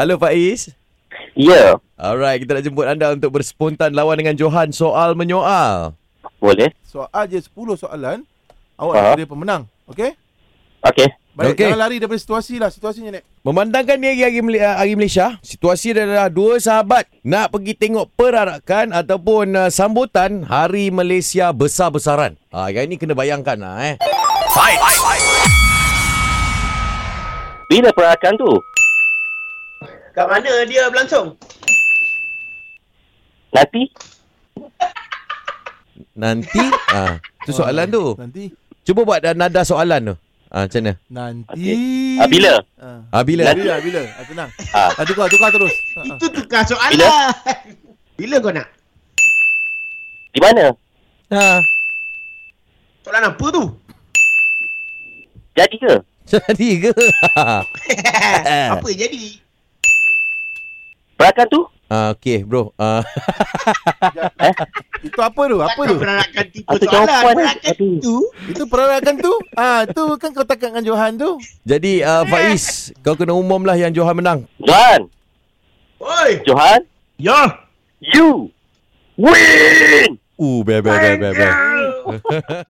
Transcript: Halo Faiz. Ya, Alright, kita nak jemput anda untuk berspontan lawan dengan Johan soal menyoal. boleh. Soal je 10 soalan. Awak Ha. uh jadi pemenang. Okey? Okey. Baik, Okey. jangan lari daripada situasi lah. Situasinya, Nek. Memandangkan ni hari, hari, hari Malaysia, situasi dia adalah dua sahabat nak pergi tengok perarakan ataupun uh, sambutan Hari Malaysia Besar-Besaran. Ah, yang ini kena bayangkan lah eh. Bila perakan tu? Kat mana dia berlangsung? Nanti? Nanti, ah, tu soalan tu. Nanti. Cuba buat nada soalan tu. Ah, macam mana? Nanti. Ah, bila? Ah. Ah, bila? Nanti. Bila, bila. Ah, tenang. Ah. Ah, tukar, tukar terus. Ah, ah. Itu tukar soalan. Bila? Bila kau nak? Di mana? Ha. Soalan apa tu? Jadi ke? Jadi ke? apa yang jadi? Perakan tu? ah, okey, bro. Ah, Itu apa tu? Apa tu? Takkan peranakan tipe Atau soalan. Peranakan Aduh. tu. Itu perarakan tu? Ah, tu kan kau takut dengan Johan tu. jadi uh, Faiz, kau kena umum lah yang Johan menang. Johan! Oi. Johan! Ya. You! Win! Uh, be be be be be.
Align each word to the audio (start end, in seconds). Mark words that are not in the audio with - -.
Halo 0.00 0.16
Faiz. 0.16 0.72
Ya, 1.36 1.76
Alright, 2.00 2.40
kita 2.40 2.56
nak 2.56 2.64
jemput 2.64 2.88
anda 2.88 3.12
untuk 3.12 3.36
berspontan 3.36 3.92
lawan 3.92 4.16
dengan 4.16 4.32
Johan 4.32 4.72
soal 4.72 5.12
menyoal. 5.12 5.92
boleh. 6.40 6.72
Soal 6.80 7.28
je 7.28 7.36
10 7.36 7.76
soalan. 7.76 8.24
Awak 8.80 8.94
Ha. 8.96 9.00
uh 9.04 9.12
jadi 9.12 9.28
pemenang. 9.28 9.68
Okey? 9.92 10.16
Okey. 10.88 11.08
Baik, 11.36 11.52
Okey. 11.52 11.68
jangan 11.68 11.80
lari 11.84 12.00
daripada 12.00 12.16
situasi 12.16 12.56
lah. 12.56 12.72
Situasinya, 12.72 13.12
Nek. 13.12 13.28
Memandangkan 13.44 14.00
ni 14.00 14.08
hari, 14.08 14.40
hari, 14.40 14.56
hari 14.64 14.92
Malaysia, 14.96 15.36
situasi 15.44 15.92
dia 15.92 16.08
adalah 16.08 16.32
dua 16.32 16.56
sahabat 16.56 17.04
nak 17.20 17.52
pergi 17.52 17.76
tengok 17.76 18.08
perarakan 18.16 18.96
ataupun 18.96 19.52
uh, 19.52 19.68
sambutan 19.68 20.48
Hari 20.48 20.88
Malaysia 20.88 21.52
Besar-Besaran. 21.52 22.40
Ah, 22.48 22.72
yang 22.72 22.88
ini 22.88 22.96
kena 22.96 23.12
bayangkan 23.12 23.60
lah 23.60 23.76
eh. 23.84 23.94
Bila 27.68 27.92
perakan 27.92 28.40
tu? 28.40 28.56
Kat 30.10 30.26
mana 30.26 30.66
dia 30.66 30.90
berlangsung? 30.90 31.38
Nanti? 33.54 33.82
Nanti, 36.18 36.62
ah, 36.96 37.22
tu 37.46 37.54
soalan 37.54 37.86
tu. 37.86 38.18
Nanti. 38.18 38.50
Cuba 38.82 39.06
buat 39.06 39.22
nada 39.22 39.62
soalan 39.62 40.10
tu. 40.10 40.14
Ah, 40.50 40.66
macam 40.66 40.82
mana? 40.82 40.92
Nanti. 41.06 41.70
Ah, 42.18 42.26
bila? 42.26 42.52
Ah. 42.74 43.00
Ah, 43.14 43.22
bila? 43.22 43.42
Nanti. 43.46 43.62
Bila, 43.62 43.74
bila. 43.78 44.02
Ah, 44.02 44.24
tenang. 44.26 44.50
Ah. 44.74 44.90
Ah, 44.98 45.04
tukar, 45.06 45.30
tukar 45.30 45.48
terus. 45.54 45.70
Ah, 45.94 46.02
ah. 46.02 46.16
Itu 46.18 46.26
tukar 46.34 46.62
soalan. 46.66 46.90
Bila? 46.98 47.10
Bila 48.18 48.36
kau 48.42 48.50
nak? 48.50 48.66
Di 50.34 50.38
mana? 50.42 50.64
Ha. 51.30 51.62
Soalan 53.06 53.30
apa 53.30 53.46
tu? 53.54 53.62
Jadi 55.54 55.76
ke? 55.78 55.94
Jadi 56.30 56.68
ke? 56.82 56.92
apa 58.74 58.86
yang 58.90 58.98
jadi? 59.06 59.49
Perakan 61.20 61.46
tu? 61.52 61.60
ah, 61.92 62.16
okey, 62.16 62.48
bro. 62.48 62.72
Ah, 62.80 63.04
Itu 65.04 65.20
apa 65.20 65.42
tu? 65.44 65.60
Apa 65.60 65.80
tu? 65.84 66.00
Takkan 66.00 66.00
peranakan 66.00 66.44
tipe 66.48 66.68
Atau 66.72 66.88
soalan. 66.88 67.34
Peranakan 67.36 67.74
Aduh. 67.76 67.96
tu. 68.00 68.16
Itu 68.48 68.62
perarakan 68.64 69.14
tu? 69.20 69.32
Ah, 69.52 69.82
tu 69.84 70.04
kan 70.16 70.32
kau 70.32 70.48
takut 70.48 70.72
dengan 70.72 70.80
Johan 70.80 71.20
tu. 71.20 71.36
jadi 71.60 71.92
uh, 72.00 72.24
Faiz, 72.24 72.96
kau 73.04 73.12
kena 73.12 73.36
umum 73.36 73.60
lah 73.68 73.76
yang 73.76 73.92
Johan 73.92 74.16
menang. 74.16 74.48
Johan! 74.64 75.12
Oi. 76.00 76.40
Johan! 76.48 76.80
Ya. 77.20 77.68
You! 78.00 78.48
Win! 79.20 80.16
Uh, 80.40 80.64
be 80.64 80.80
be 80.80 80.88
be 80.88 81.10
be 81.20 81.30
be. 81.36 81.48